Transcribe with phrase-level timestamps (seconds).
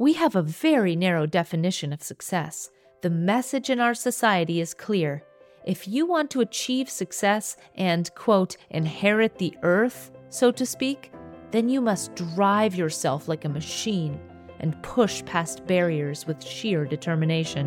[0.00, 2.70] We have a very narrow definition of success.
[3.02, 5.24] The message in our society is clear.
[5.66, 11.10] If you want to achieve success and, quote, inherit the earth, so to speak,
[11.50, 14.20] then you must drive yourself like a machine
[14.60, 17.66] and push past barriers with sheer determination.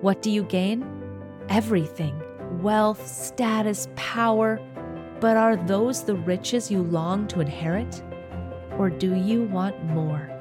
[0.00, 0.84] What do you gain?
[1.48, 2.20] Everything
[2.60, 4.58] wealth, status, power.
[5.20, 8.02] But are those the riches you long to inherit?
[8.78, 10.37] Or do you want more?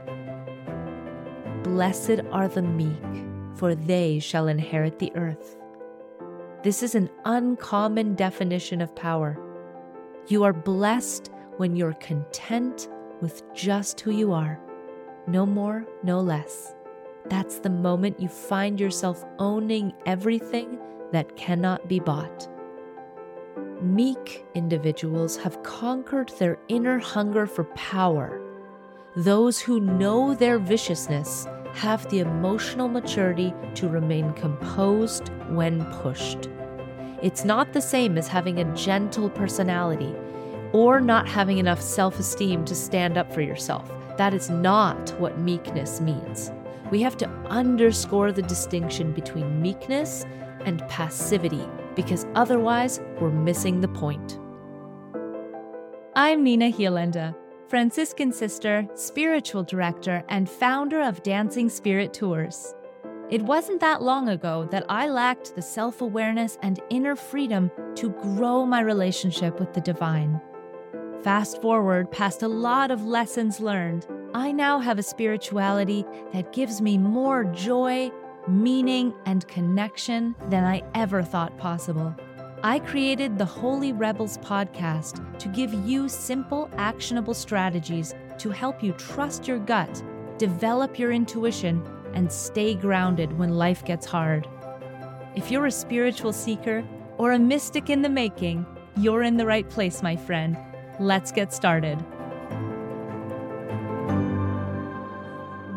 [1.67, 5.57] Blessed are the meek, for they shall inherit the earth.
[6.63, 9.37] This is an uncommon definition of power.
[10.27, 12.87] You are blessed when you're content
[13.19, 14.57] with just who you are,
[15.27, 16.73] no more, no less.
[17.25, 20.79] That's the moment you find yourself owning everything
[21.11, 22.47] that cannot be bought.
[23.81, 28.41] Meek individuals have conquered their inner hunger for power.
[29.17, 31.47] Those who know their viciousness
[31.77, 36.49] have the emotional maturity to remain composed when pushed.
[37.21, 40.15] It's not the same as having a gentle personality
[40.73, 43.91] or not having enough self esteem to stand up for yourself.
[44.17, 46.51] That is not what meekness means.
[46.89, 50.25] We have to underscore the distinction between meekness
[50.65, 51.63] and passivity
[51.95, 54.39] because otherwise we're missing the point.
[56.15, 57.35] I'm Nina Hielenda
[57.67, 62.73] Franciscan sister, spiritual director, and founder of Dancing Spirit Tours.
[63.29, 68.11] It wasn't that long ago that I lacked the self awareness and inner freedom to
[68.11, 70.39] grow my relationship with the divine.
[71.23, 76.81] Fast forward past a lot of lessons learned, I now have a spirituality that gives
[76.81, 78.11] me more joy,
[78.47, 82.15] meaning, and connection than I ever thought possible.
[82.63, 88.93] I created the Holy Rebels podcast to give you simple, actionable strategies to help you
[88.93, 90.01] trust your gut,
[90.39, 94.47] develop your intuition, and stay grounded when life gets hard.
[95.35, 96.83] If you're a spiritual seeker
[97.19, 98.65] or a mystic in the making,
[98.95, 100.57] you're in the right place, my friend.
[100.99, 102.03] Let's get started.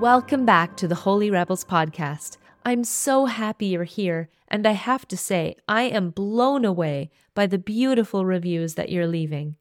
[0.00, 2.38] Welcome back to the Holy Rebels podcast.
[2.62, 7.46] I'm so happy you're here, and I have to say, I am blown away by
[7.46, 9.56] the beautiful reviews that you're leaving.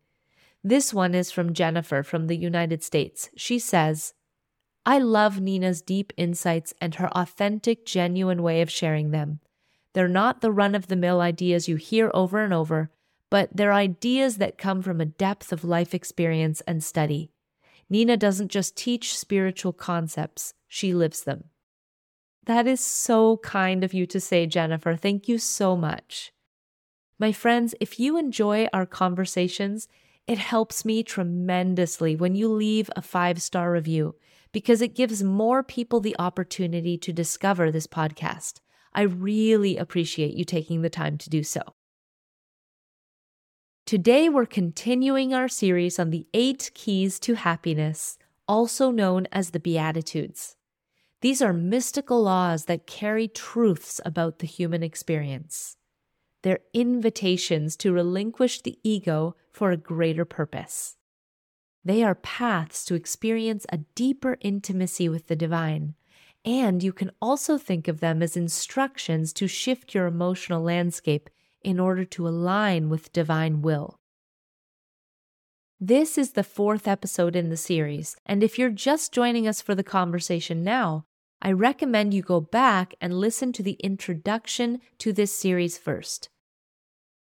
[0.63, 3.29] This one is from Jennifer from the United States.
[3.38, 4.13] She says,
[4.85, 9.39] I love Nina's deep insights and her authentic, genuine way of sharing them.
[9.93, 12.91] They're not the run of the mill ideas you hear over and over,
[13.29, 17.31] but they're ideas that come from a depth of life experience and study.
[17.89, 21.45] Nina doesn't just teach spiritual concepts, she lives them.
[22.49, 24.95] That is so kind of you to say, Jennifer.
[24.95, 26.33] Thank you so much.
[27.19, 29.87] My friends, if you enjoy our conversations,
[30.25, 34.15] it helps me tremendously when you leave a five star review
[34.51, 38.61] because it gives more people the opportunity to discover this podcast.
[38.95, 41.61] I really appreciate you taking the time to do so.
[43.85, 48.17] Today, we're continuing our series on the eight keys to happiness,
[48.47, 50.55] also known as the Beatitudes.
[51.22, 55.75] These are mystical laws that carry truths about the human experience.
[56.44, 60.96] They're invitations to relinquish the ego for a greater purpose.
[61.84, 65.96] They are paths to experience a deeper intimacy with the divine,
[66.46, 71.30] and you can also think of them as instructions to shift your emotional landscape
[71.62, 74.00] in order to align with divine will.
[75.81, 79.75] This is the fourth episode in the series, and if you're just joining us for
[79.75, 81.06] the conversation now,
[81.41, 86.29] I recommend you go back and listen to the introduction to this series first.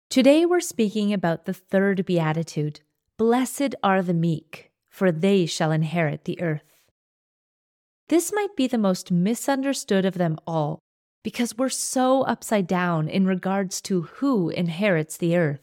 [0.09, 2.81] Today we're speaking about the third beatitude
[3.19, 6.81] Blessed are the meek, for they shall inherit the earth.
[8.09, 10.78] This might be the most misunderstood of them all
[11.22, 15.61] because we're so upside down in regards to who inherits the earth.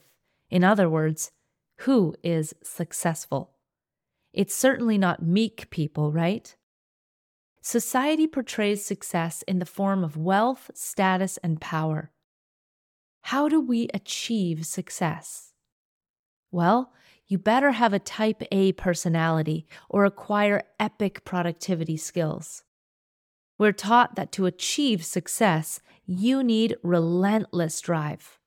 [0.51, 1.31] In other words,
[1.79, 3.55] who is successful.
[4.33, 6.55] It's certainly not meek people, right?
[7.69, 12.13] Society portrays success in the form of wealth, status, and power.
[13.23, 15.51] How do we achieve success?
[16.49, 16.93] Well,
[17.27, 22.63] you better have a type A personality or acquire epic productivity skills.
[23.57, 28.39] We're taught that to achieve success, you need relentless drive.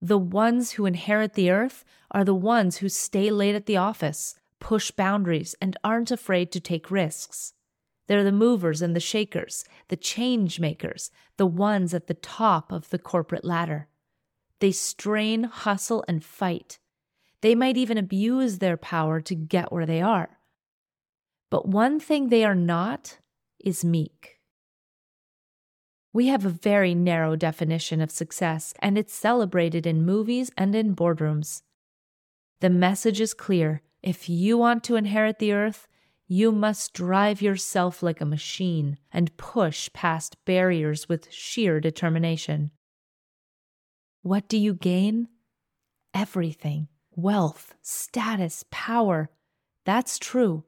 [0.00, 4.34] The ones who inherit the earth are the ones who stay late at the office,
[4.58, 7.54] push boundaries, and aren't afraid to take risks.
[8.12, 12.90] They're the movers and the shakers, the change makers, the ones at the top of
[12.90, 13.88] the corporate ladder.
[14.60, 16.78] They strain, hustle, and fight.
[17.40, 20.36] They might even abuse their power to get where they are.
[21.48, 23.16] But one thing they are not
[23.58, 24.40] is meek.
[26.12, 30.94] We have a very narrow definition of success, and it's celebrated in movies and in
[30.94, 31.62] boardrooms.
[32.60, 35.88] The message is clear if you want to inherit the earth,
[36.28, 42.70] you must drive yourself like a machine and push past barriers with sheer determination.
[44.22, 45.28] What do you gain?
[46.14, 49.28] Everything wealth, status, power.
[49.84, 50.64] That's true.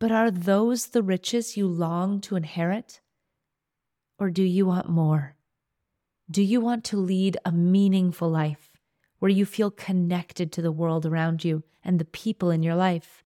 [0.00, 3.00] But are those the riches you long to inherit?
[4.18, 5.36] Or do you want more?
[6.30, 8.70] Do you want to lead a meaningful life
[9.18, 13.24] where you feel connected to the world around you and the people in your life?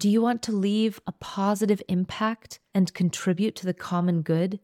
[0.00, 4.58] Do you want to leave a positive impact and contribute to the common good?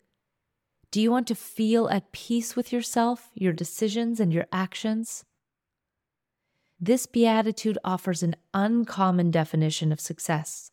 [0.90, 5.26] Do you want to feel at peace with yourself, your decisions, and your actions?
[6.80, 10.70] This beatitude offers an uncommon definition of success.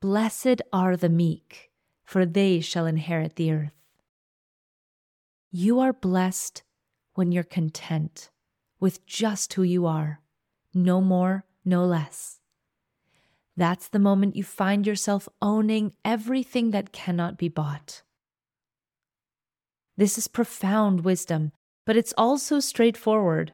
[0.00, 1.70] Blessed are the meek,
[2.02, 3.76] for they shall inherit the earth.
[5.50, 6.62] You are blessed
[7.12, 8.30] when you're content
[8.80, 10.22] with just who you are,
[10.72, 12.35] no more, no less.
[13.56, 18.02] That's the moment you find yourself owning everything that cannot be bought.
[19.96, 21.52] This is profound wisdom,
[21.86, 23.52] but it's also straightforward.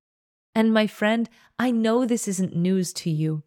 [0.55, 3.45] And my friend, I know this isn't news to you.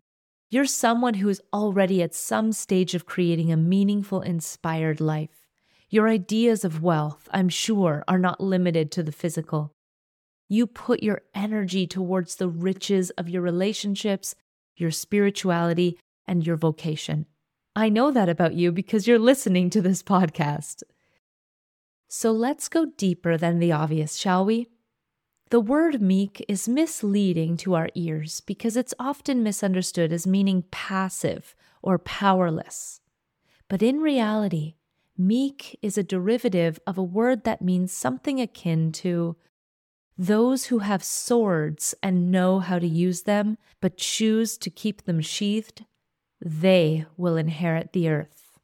[0.49, 5.45] You're someone who is already at some stage of creating a meaningful, inspired life.
[5.89, 9.73] Your ideas of wealth, I'm sure, are not limited to the physical.
[10.47, 14.35] You put your energy towards the riches of your relationships,
[14.77, 17.25] your spirituality, and your vocation.
[17.75, 20.83] I know that about you because you're listening to this podcast.
[22.07, 24.69] So let's go deeper than the obvious, shall we?
[25.49, 31.55] The word meek is misleading to our ears because it's often misunderstood as meaning passive
[31.81, 33.01] or powerless.
[33.67, 34.75] But in reality,
[35.17, 39.35] meek is a derivative of a word that means something akin to
[40.17, 45.19] those who have swords and know how to use them, but choose to keep them
[45.19, 45.85] sheathed,
[46.45, 48.59] they will inherit the earth.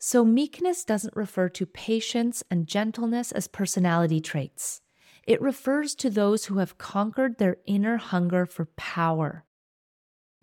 [0.00, 4.80] So, meekness doesn't refer to patience and gentleness as personality traits.
[5.28, 9.44] It refers to those who have conquered their inner hunger for power,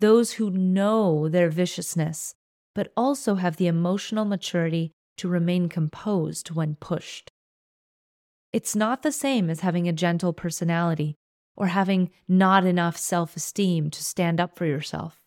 [0.00, 2.34] those who know their viciousness,
[2.74, 7.30] but also have the emotional maturity to remain composed when pushed.
[8.50, 11.16] It's not the same as having a gentle personality
[11.54, 15.19] or having not enough self esteem to stand up for yourself.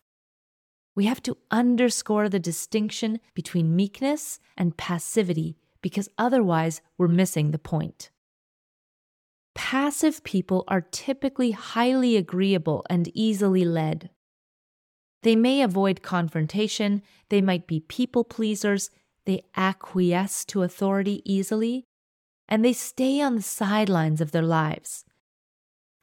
[0.96, 7.60] We have to underscore the distinction between meekness and passivity because otherwise we're missing the
[7.60, 8.12] point.
[9.56, 14.10] Passive people are typically highly agreeable and easily led.
[15.24, 18.90] They may avoid confrontation, they might be people pleasers,
[19.26, 21.86] they acquiesce to authority easily,
[22.48, 25.06] and they stay on the sidelines of their lives.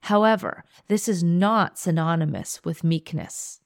[0.05, 3.61] However, this is not synonymous with meekness.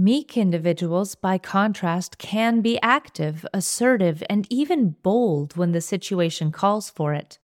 [0.00, 6.88] Meek individuals, by contrast, can be active, assertive, and even bold when the situation calls
[6.88, 7.38] for it.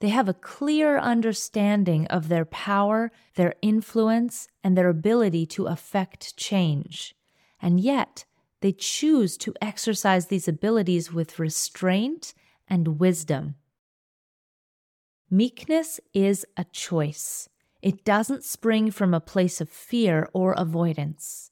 [0.00, 6.34] They have a clear understanding of their power, their influence, and their ability to affect
[6.38, 7.14] change.
[7.60, 8.24] And yet,
[8.62, 12.32] they choose to exercise these abilities with restraint
[12.66, 13.56] and wisdom.
[15.30, 17.49] Meekness is a choice.
[17.82, 21.50] It doesn't spring from a place of fear or avoidance.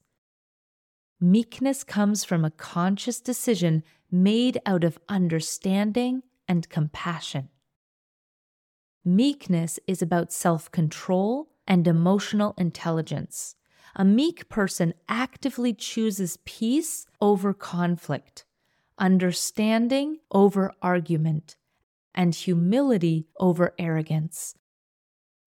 [1.19, 7.49] Meekness comes from a conscious decision made out of understanding and compassion.
[9.03, 13.55] Meekness is about self control and emotional intelligence.
[13.95, 18.45] A meek person actively chooses peace over conflict,
[18.97, 21.55] understanding over argument,
[22.13, 24.55] and humility over arrogance,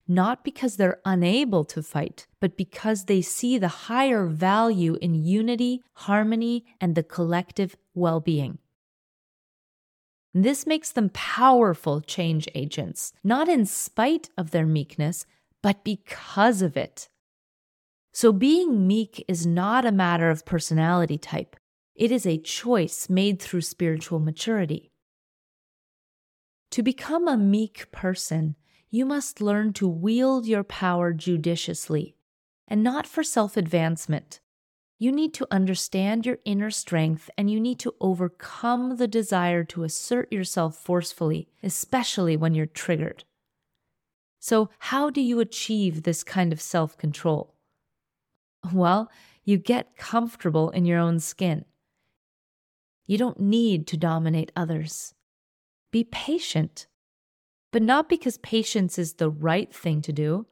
[0.07, 5.81] not because they're unable to fight, but because they see the higher value in unity,
[5.93, 8.57] harmony, and the collective well being.
[10.33, 15.25] This makes them powerful change agents, not in spite of their meekness,
[15.61, 17.07] but because of it.
[18.13, 21.55] So, being meek is not a matter of personality type,
[21.95, 24.91] it is a choice made through spiritual maturity.
[26.71, 28.55] To become a meek person,
[28.93, 32.15] you must learn to wield your power judiciously
[32.67, 34.39] and not for self advancement.
[34.99, 39.83] You need to understand your inner strength and you need to overcome the desire to
[39.83, 43.23] assert yourself forcefully, especially when you're triggered.
[44.39, 47.55] So, how do you achieve this kind of self control?
[48.71, 49.09] Well,
[49.43, 51.65] you get comfortable in your own skin.
[53.07, 55.15] You don't need to dominate others.
[55.91, 56.85] Be patient,
[57.73, 60.45] but not because patience is the right thing to do.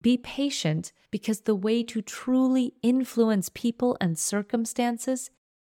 [0.00, 5.30] Be patient because the way to truly influence people and circumstances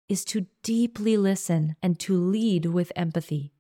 [0.07, 3.51] is to deeply listen and to lead with empathy.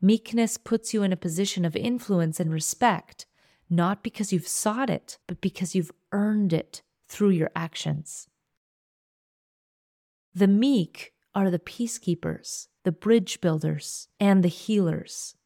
[0.00, 3.26] Meekness puts you in a position of influence and respect,
[3.68, 8.28] not because you've sought it, but because you've earned it through your actions.
[10.34, 15.36] The meek are the peacekeepers, the bridge builders, and the healers.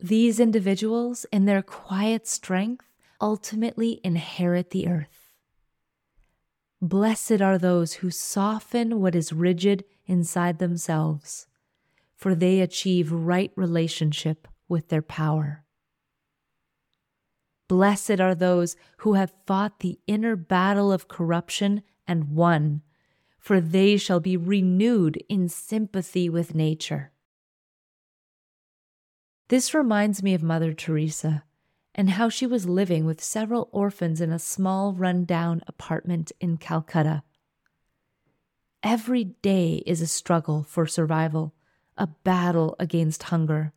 [0.00, 2.84] These individuals, in their quiet strength,
[3.20, 5.32] ultimately inherit the earth.
[6.80, 11.46] Blessed are those who soften what is rigid inside themselves,
[12.14, 15.64] for they achieve right relationship with their power.
[17.66, 22.82] Blessed are those who have fought the inner battle of corruption and won
[23.48, 27.10] for they shall be renewed in sympathy with nature.
[29.48, 31.44] This reminds me of Mother Teresa
[31.94, 37.22] and how she was living with several orphans in a small, run-down apartment in Calcutta.
[38.82, 41.54] Every day is a struggle for survival,
[41.96, 43.72] a battle against hunger.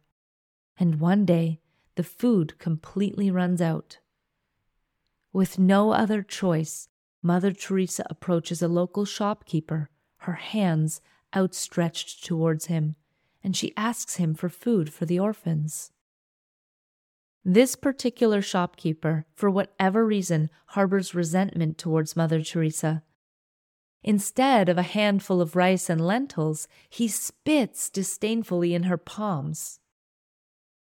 [0.77, 1.61] And one day,
[1.95, 3.99] the food completely runs out.
[5.31, 6.89] With no other choice,
[7.23, 11.01] Mother Teresa approaches a local shopkeeper, her hands
[11.35, 12.95] outstretched towards him,
[13.43, 15.91] and she asks him for food for the orphans.
[17.45, 23.03] This particular shopkeeper, for whatever reason, harbors resentment towards Mother Teresa.
[24.03, 29.79] Instead of a handful of rice and lentils, he spits disdainfully in her palms.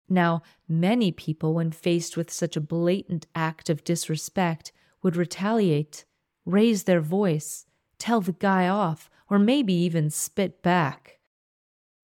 [0.08, 6.04] Now, many people, when faced with such a blatant act of disrespect, would retaliate
[6.44, 7.66] raise their voice,
[7.98, 11.18] tell the guy off, or maybe even spit back.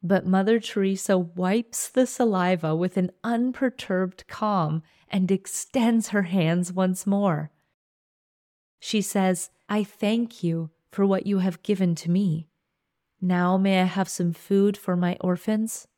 [0.03, 7.07] But Mother Teresa wipes the saliva with an unperturbed calm and extends her hands once
[7.07, 7.51] more.
[8.79, 12.49] She says, I thank you for what you have given to me.
[13.21, 15.89] Now may I have some food for my orphans?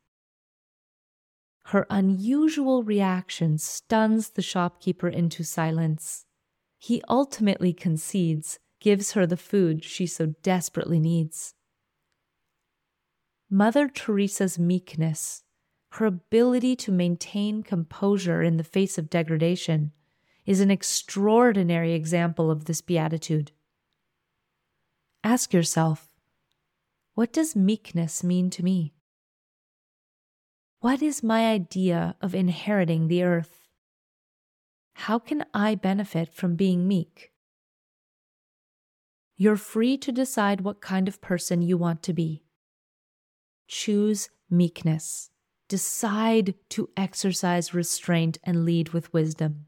[1.67, 6.25] Her unusual reaction stuns the shopkeeper into silence.
[6.83, 11.53] He ultimately concedes, gives her the food she so desperately needs.
[13.51, 15.43] Mother Teresa's meekness,
[15.91, 19.93] her ability to maintain composure in the face of degradation,
[20.47, 23.53] is an extraordinary example of this beatitude.
[25.23, 26.09] Ask yourself,
[27.15, 28.95] what does meekness mean to me?
[30.79, 33.60] What is my idea of inheriting the earth?
[35.05, 37.33] How can I benefit from being meek?
[39.35, 42.43] You're free to decide what kind of person you want to be.
[43.67, 45.31] Choose meekness.
[45.71, 49.65] Decide to exercise restraint and lead with wisdom.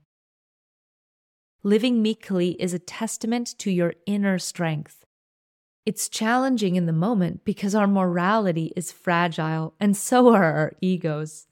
[1.63, 5.07] Living meekly is a testament to your inner strength.
[5.87, 11.47] It's challenging in the moment because our morality is fragile, and so are our egos.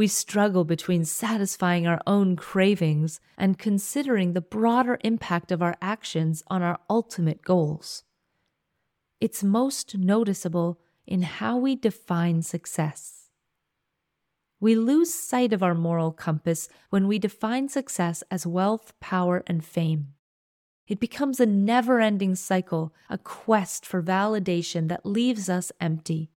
[0.00, 6.42] We struggle between satisfying our own cravings and considering the broader impact of our actions
[6.46, 8.02] on our ultimate goals.
[9.20, 13.28] It's most noticeable in how we define success.
[14.58, 19.62] We lose sight of our moral compass when we define success as wealth, power, and
[19.62, 20.14] fame.
[20.88, 26.30] It becomes a never ending cycle, a quest for validation that leaves us empty.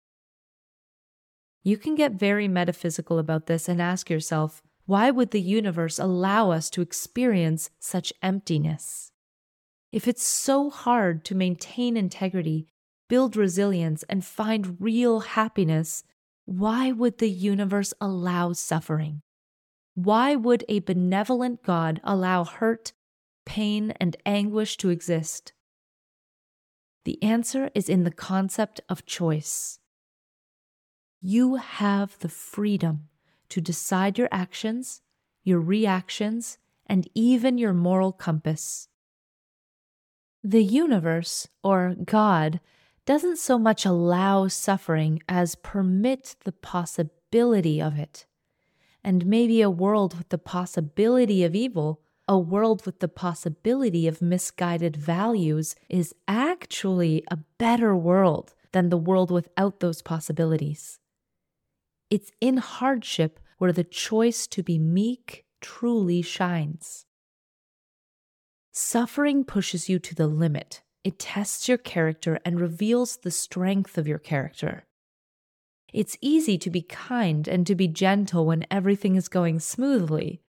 [1.63, 6.51] You can get very metaphysical about this and ask yourself why would the universe allow
[6.51, 9.11] us to experience such emptiness?
[9.91, 12.67] If it's so hard to maintain integrity,
[13.07, 16.03] build resilience, and find real happiness,
[16.45, 19.21] why would the universe allow suffering?
[19.93, 22.93] Why would a benevolent God allow hurt,
[23.45, 25.53] pain, and anguish to exist?
[27.03, 29.80] The answer is in the concept of choice.
[31.23, 33.07] You have the freedom
[33.49, 35.03] to decide your actions,
[35.43, 38.87] your reactions, and even your moral compass.
[40.43, 42.59] The universe, or God,
[43.05, 48.25] doesn't so much allow suffering as permit the possibility of it.
[49.03, 54.23] And maybe a world with the possibility of evil, a world with the possibility of
[54.23, 60.97] misguided values, is actually a better world than the world without those possibilities.
[62.11, 67.05] It's in hardship where the choice to be meek truly shines.
[68.73, 70.81] Suffering pushes you to the limit.
[71.05, 74.85] It tests your character and reveals the strength of your character.
[75.93, 80.41] It's easy to be kind and to be gentle when everything is going smoothly.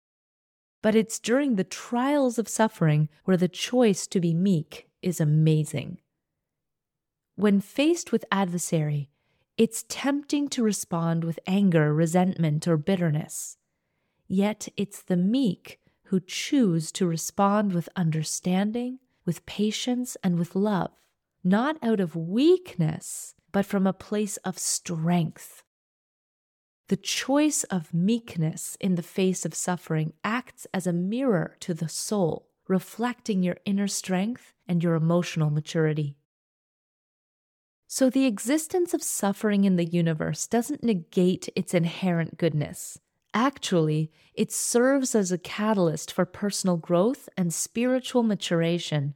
[0.82, 6.00] But it's during the trials of suffering where the choice to be meek is amazing.
[7.36, 9.10] When faced with adversary,
[9.58, 13.58] it's tempting to respond with anger, resentment, or bitterness.
[14.28, 20.92] Yet it's the meek who choose to respond with understanding, with patience, and with love,
[21.44, 25.64] not out of weakness, but from a place of strength.
[26.88, 31.88] The choice of meekness in the face of suffering acts as a mirror to the
[31.88, 36.18] soul, reflecting your inner strength and your emotional maturity.
[37.94, 42.98] So, the existence of suffering in the universe doesn't negate its inherent goodness.
[43.34, 49.14] Actually, it serves as a catalyst for personal growth and spiritual maturation.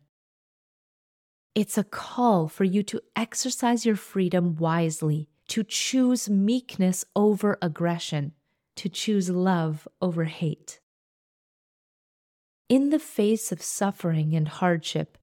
[1.55, 8.33] It's a call for you to exercise your freedom wisely, to choose meekness over aggression,
[8.75, 10.81] to choose love over hate.
[12.67, 15.17] In the face of suffering and hardship,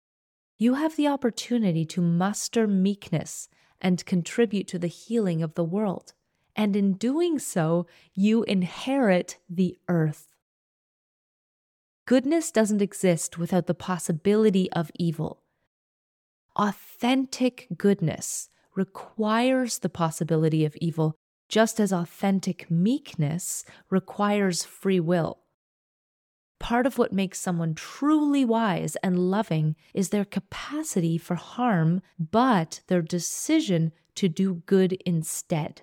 [0.62, 3.49] you have the opportunity to muster meekness
[3.81, 6.12] and contribute to the healing of the world.
[6.54, 10.28] And in doing so, you inherit the earth.
[12.07, 15.42] Goodness doesn't exist without the possibility of evil.
[16.54, 21.16] Authentic goodness requires the possibility of evil,
[21.49, 25.41] just as authentic meekness requires free will.
[26.62, 32.83] Part of what makes someone truly wise and loving is their capacity for harm, but
[32.87, 35.83] their decision to do good instead.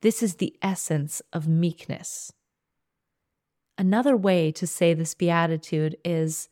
[0.00, 2.32] This is the essence of meekness.
[3.76, 6.48] Another way to say this beatitude is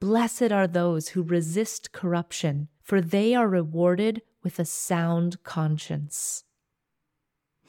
[0.00, 6.44] Blessed are those who resist corruption, for they are rewarded with a sound conscience.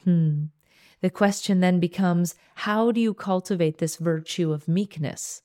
[0.03, 0.45] Hmm.
[1.01, 5.41] The question then becomes how do you cultivate this virtue of meekness?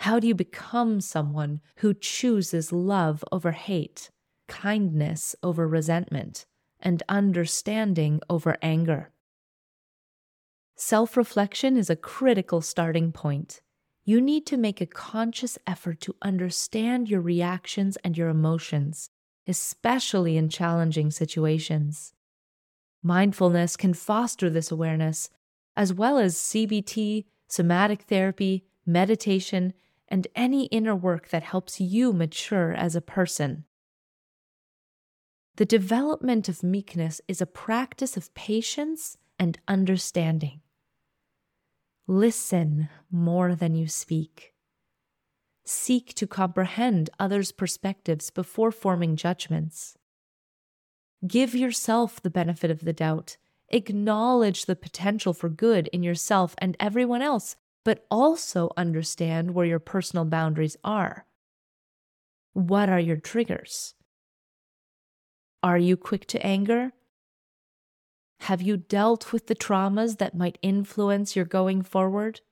[0.00, 4.10] How do you become someone who chooses love over hate,
[4.48, 6.46] kindness over resentment,
[6.80, 9.12] and understanding over anger?
[10.76, 13.60] Self reflection is a critical starting point
[14.06, 19.08] you need to make a conscious effort to understand your reactions and your emotions,
[19.46, 22.12] especially in challenging situations.
[23.06, 25.28] Mindfulness can foster this awareness,
[25.76, 29.74] as well as CBT, somatic therapy, meditation,
[30.08, 33.66] and any inner work that helps you mature as a person.
[35.56, 40.62] The development of meekness is a practice of patience and understanding.
[42.06, 44.54] Listen more than you speak.
[45.66, 49.96] Seek to comprehend others' perspectives before forming judgments.
[51.26, 53.36] Give yourself the benefit of the doubt.
[53.68, 59.78] Acknowledge the potential for good in yourself and everyone else, but also understand where your
[59.78, 61.26] personal boundaries are.
[62.52, 63.94] What are your triggers?
[65.62, 66.92] Are you quick to anger?
[68.40, 72.42] Have you dealt with the traumas that might influence your going forward?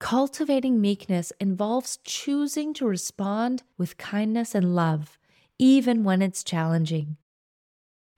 [0.00, 5.18] Cultivating meekness involves choosing to respond with kindness and love,
[5.58, 7.16] even when it's challenging.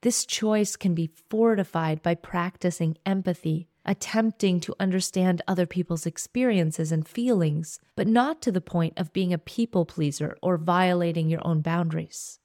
[0.02, 7.06] This choice can be fortified by practicing empathy, attempting to understand other people's experiences and
[7.06, 11.60] feelings, but not to the point of being a people pleaser or violating your own
[11.60, 12.38] boundaries.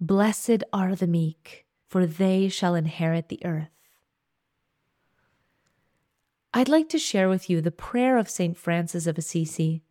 [0.00, 3.70] Blessed are the meek, for they shall inherit the earth.
[6.52, 8.56] I'd like to share with you the prayer of St.
[8.56, 9.82] Francis of Assisi.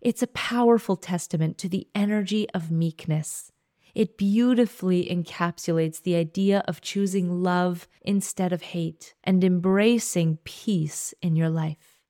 [0.00, 3.50] It's a powerful testament to the energy of meekness.
[3.94, 11.34] It beautifully encapsulates the idea of choosing love instead of hate and embracing peace in
[11.34, 12.00] your life.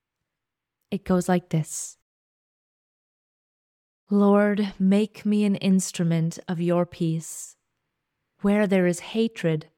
[0.90, 1.96] It goes like this
[4.10, 7.56] Lord, make me an instrument of your peace.
[8.40, 9.68] Where there is hatred,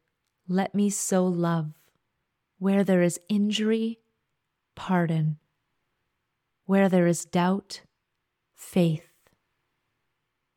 [0.48, 1.72] let me sow love.
[2.58, 4.00] Where there is injury,
[4.74, 5.38] pardon.
[6.66, 7.82] Where there is doubt,
[8.60, 9.08] faith.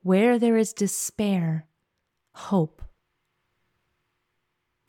[0.01, 1.67] Where there is despair,
[2.33, 2.81] hope.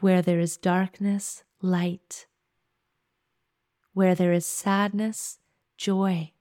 [0.01, 2.27] Where there is darkness, light.
[3.93, 5.39] Where there is sadness,
[5.79, 6.33] joy.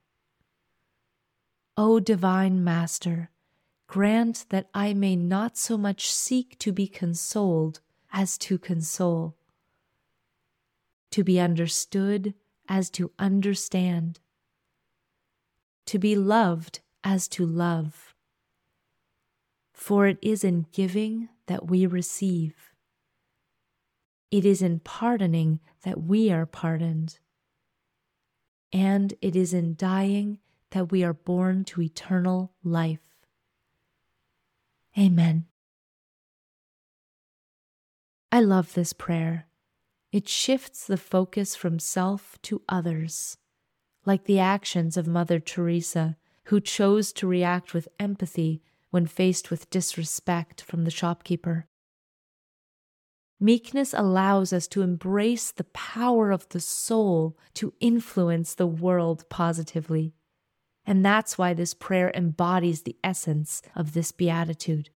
[1.76, 3.30] O Divine Master,
[3.86, 7.80] grant that I may not so much seek to be consoled
[8.12, 9.36] as to console,
[11.12, 12.34] to be understood
[12.68, 14.18] as to understand,
[15.86, 18.14] to be loved as to love.
[19.72, 22.54] For it is in giving that we receive.
[24.30, 27.18] It is in pardoning that we are pardoned.
[28.72, 30.38] And it is in dying
[30.70, 32.98] that we are born to eternal life.
[34.98, 35.46] Amen.
[38.32, 39.46] I love this prayer.
[40.10, 43.36] It shifts the focus from self to others,
[44.06, 49.70] like the actions of Mother Teresa, who chose to react with empathy when faced with
[49.70, 51.66] disrespect from the shopkeeper.
[53.40, 60.14] Meekness allows us to embrace the power of the soul to influence the world positively.
[60.86, 64.90] And that's why this prayer embodies the essence of this beatitude.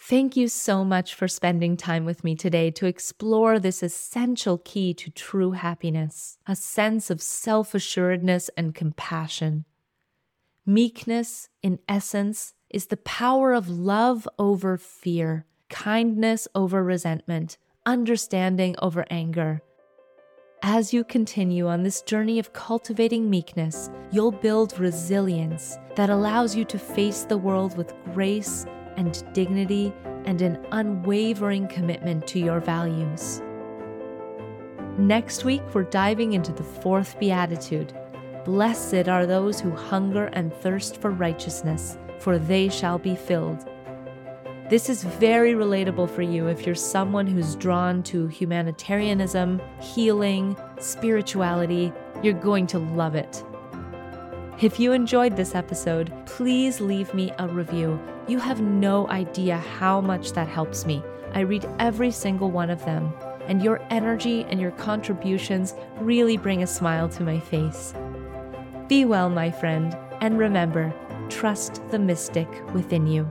[0.00, 4.94] Thank you so much for spending time with me today to explore this essential key
[4.94, 9.64] to true happiness a sense of self assuredness and compassion.
[10.64, 19.04] Meekness, in essence, is the power of love over fear, kindness over resentment, understanding over
[19.10, 19.62] anger.
[20.62, 26.64] As you continue on this journey of cultivating meekness, you'll build resilience that allows you
[26.66, 28.64] to face the world with grace
[28.98, 29.94] and dignity
[30.26, 33.40] and an unwavering commitment to your values.
[34.98, 37.94] Next week, we're diving into the fourth beatitude
[38.48, 43.68] Blessed are those who hunger and thirst for righteousness, for they shall be filled.
[44.70, 51.92] This is very relatable for you if you're someone who's drawn to humanitarianism, healing, spirituality.
[52.22, 53.44] You're going to love it.
[54.60, 58.00] If you enjoyed this episode, please leave me a review.
[58.26, 61.00] You have no idea how much that helps me.
[61.32, 63.14] I read every single one of them,
[63.46, 67.94] and your energy and your contributions really bring a smile to my face.
[68.88, 70.92] Be well, my friend, and remember
[71.28, 73.30] trust the mystic within you.